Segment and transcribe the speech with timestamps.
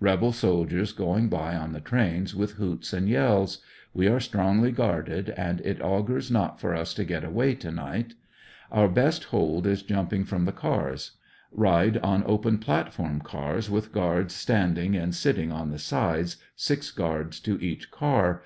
[0.00, 3.58] Rebel soldiers going by on the trains, with hoots and yells.
[3.92, 8.14] We are stronglj^ guarded, and it augurs not for us to get away to night.
[8.72, 11.18] Our best hold is jumping from the cars.
[11.52, 17.38] Ride on open platform cars with guards standing and sitting on the sides, six guards
[17.40, 18.42] to each car.